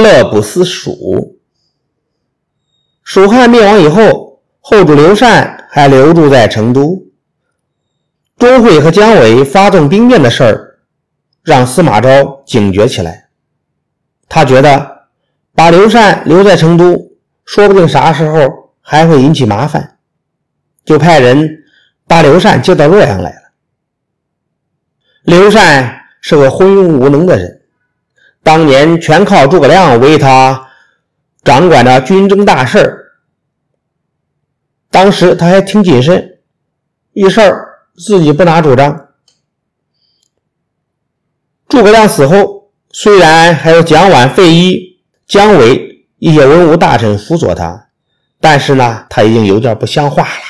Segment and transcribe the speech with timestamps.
[0.00, 1.38] 乐不思蜀。
[3.02, 7.06] 蜀汉灭亡以后，后主刘禅还留住在成都。
[8.36, 10.78] 钟会和姜维发动兵变的事儿，
[11.42, 13.28] 让司马昭警觉起来。
[14.28, 15.08] 他觉得
[15.54, 17.12] 把刘禅留在成都，
[17.44, 19.98] 说不定啥时候还会引起麻烦，
[20.84, 21.64] 就派人
[22.06, 23.42] 把刘禅接到洛阳来了。
[25.24, 25.96] 刘禅。
[26.22, 27.59] 是个昏庸无能的人，
[28.42, 30.68] 当年全靠诸葛亮为他
[31.44, 33.12] 掌管着军政大事。
[34.90, 36.38] 当时他还挺谨慎，
[37.12, 39.08] 一事儿自己不拿主张。
[41.68, 47.88] 诸葛亮死后，虽然还有蒋琬、费祎、姜维一些文武大臣辅佐他，
[48.40, 50.42] 但是呢，他已经有点不像话了。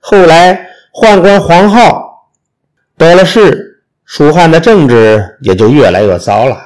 [0.00, 2.00] 后来宦官黄皓
[2.96, 3.64] 得了势。
[4.08, 6.65] 蜀汉的政治也就越来越糟了。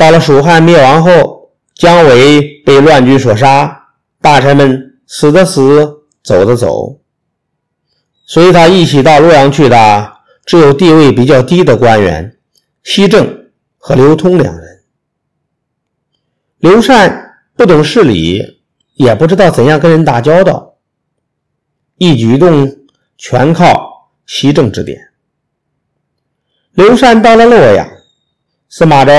[0.00, 3.88] 到了蜀汉灭亡后，姜维被乱军所杀，
[4.22, 7.02] 大臣们死的死，走的走。
[8.24, 10.12] 随他一起到洛阳去的，
[10.46, 12.38] 只有地位比较低的官员
[12.82, 14.84] 西正和刘通两人。
[16.60, 18.62] 刘禅不懂事理，
[18.94, 20.76] 也不知道怎样跟人打交道，
[21.98, 22.74] 一举一动
[23.18, 24.98] 全靠西正指点。
[26.72, 27.86] 刘禅到了洛阳，
[28.72, 29.12] 司马昭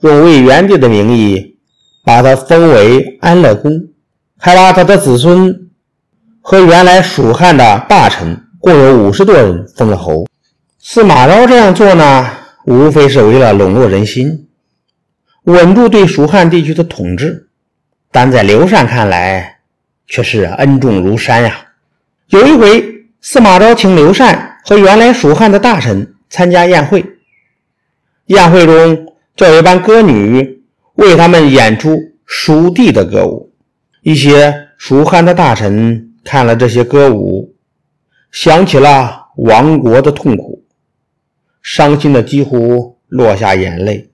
[0.00, 1.58] 用魏元帝的名义
[2.04, 3.70] 把他封为安乐公，
[4.36, 5.70] 还把他的子孙
[6.40, 10.26] 和原来蜀汉的大臣共有五十多人封了侯。
[10.80, 12.28] 司马昭这样做呢，
[12.64, 14.48] 无非是为了笼络人心，
[15.44, 17.48] 稳住对蜀汉地区的统治。
[18.10, 19.60] 但在刘禅看来，
[20.08, 21.58] 却是恩重如山呀。
[22.30, 26.14] 有一回，司马昭请刘禅和原来蜀汉的大臣。
[26.28, 27.15] 参加宴会，
[28.26, 30.62] 宴会中叫一班歌女
[30.94, 33.52] 为他们演出蜀地的歌舞。
[34.02, 37.54] 一些蜀汉的大臣看了这些歌舞，
[38.30, 40.64] 想起了亡国的痛苦，
[41.62, 44.10] 伤心的几乎落下眼泪。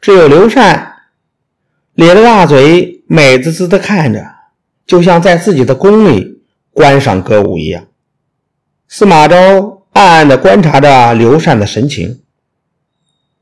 [0.00, 0.94] 只有刘禅
[1.94, 4.24] 咧着大嘴，美滋滋的看着，
[4.86, 6.42] 就像在自己的宫里
[6.72, 7.86] 观赏歌舞一样。
[8.86, 9.76] 司马昭。
[9.90, 12.20] 暗暗地观察着刘禅的神情。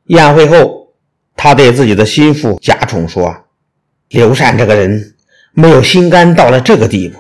[0.07, 0.89] 宴会后，
[1.37, 3.35] 他对自己的心腹贾宠说
[4.11, 5.15] ：“刘禅这个人
[5.53, 7.19] 没有心肝到了这个地步，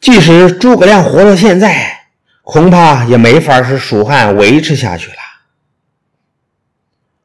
[0.00, 2.08] 即使诸葛亮活到现在，
[2.42, 5.16] 恐怕也没法使蜀汉维持下去了。”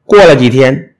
[0.04, 0.94] 过了几天，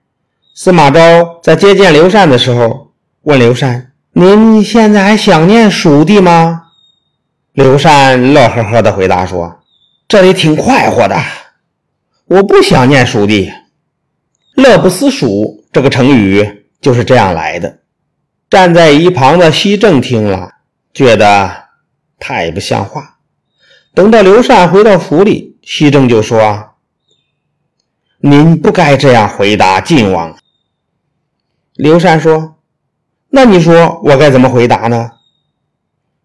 [0.53, 6.61] 司马昭在接见刘禅的时候，问刘禅：“您现在还想念蜀地吗？”
[7.53, 9.59] 刘禅乐呵呵地回答说。
[10.05, 11.19] 这里挺快活的，
[12.25, 13.51] 我不想念蜀地。
[14.55, 17.79] 乐不思蜀这个成语就是这样来的。
[18.49, 20.51] 站在一旁的西正听了，
[20.93, 21.51] 觉得
[22.19, 23.17] 太不像话。
[23.93, 26.75] 等到刘禅回到府里，西正就说
[28.21, 30.35] ：“您不该这样回答晋王。”
[31.75, 32.55] 刘禅说
[33.29, 35.09] ：“那你说我该怎么回答呢？”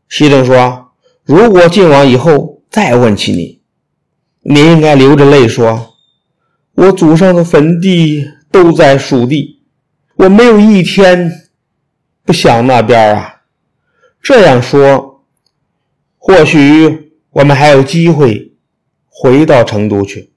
[0.09, 0.93] 西正说
[1.25, 3.59] ：“如果晋王以后再问起你。”
[4.41, 5.97] 你应该流着泪说
[6.79, 9.65] ：“我祖上的坟地都在蜀地，
[10.15, 11.51] 我没有一天
[12.25, 13.41] 不想那边啊。”
[14.23, 15.25] 这样说，
[16.19, 18.53] 或许我们还有机会
[19.09, 20.31] 回到成都去。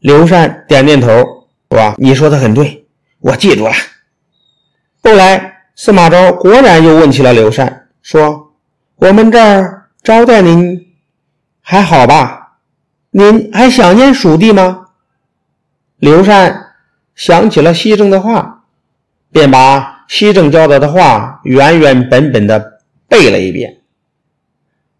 [0.00, 1.08] 刘禅点点头，
[1.72, 2.86] 说：“你说的很对，
[3.18, 3.72] 我记住了。”
[5.04, 8.54] 后来，司马昭果然又问起了刘禅，说
[8.96, 10.86] ：“我们这儿招待您
[11.60, 12.60] 还好吧？”
[13.12, 14.86] 您还想念蜀地吗？
[15.98, 16.74] 刘禅
[17.14, 18.64] 想起了西正的话，
[19.30, 23.80] 便把西正交代的话原原本本的背了一遍。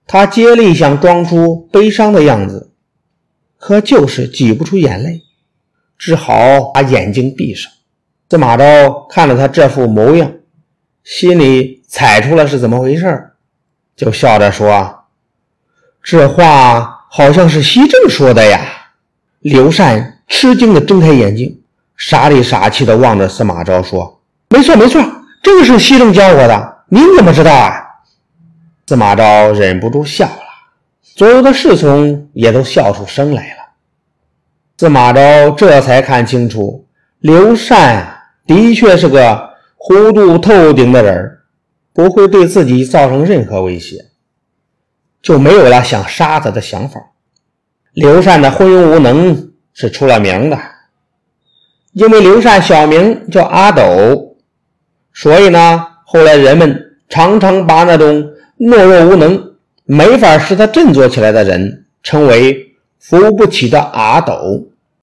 [0.06, 2.72] 他竭力想装出悲伤的样子，
[3.58, 5.22] 可就是挤不出眼泪，
[5.96, 7.70] 只好把眼睛闭上。
[8.28, 10.32] 司马昭看了他这副模样，
[11.04, 13.30] 心里猜出了是怎么回事，
[13.96, 15.04] 就笑着说
[16.02, 18.60] ：“这话。”好像是西正说的呀。
[19.40, 21.60] 刘禅吃惊的睁开眼睛，
[21.96, 24.20] 傻里傻气的望着司马昭说
[24.50, 25.02] ：“没错，没错，
[25.42, 26.76] 这个是西正教我的。
[26.90, 27.74] 您怎么知道啊？”
[28.86, 30.42] 司马昭忍不住笑了，
[31.02, 33.72] 所有的侍从也都笑出声来了。
[34.78, 36.86] 司马昭这才看清楚，
[37.18, 41.38] 刘禅的确是个糊涂透顶的人，
[41.92, 44.06] 不会对自己造成任何威胁。
[45.20, 47.00] 就没有了想杀他的想法。
[47.92, 49.47] 刘禅的昏庸无能
[49.80, 50.58] 是出了名的，
[51.92, 54.36] 因为刘禅小名叫阿斗，
[55.14, 58.28] 所以呢，后来人们常常把那种
[58.58, 59.54] 懦弱无能、
[59.84, 64.68] 没法使他振作起来的人称为扶不起的阿斗。